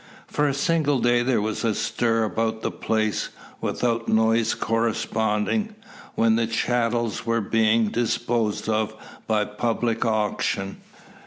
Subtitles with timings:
[0.25, 3.29] For a single day there was a stir about the place,
[3.61, 5.75] with noise corresponding,
[6.15, 8.95] when the chattels were being disposed of
[9.27, 10.77] by public auction.